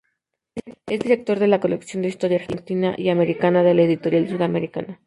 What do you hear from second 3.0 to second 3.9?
Americana de la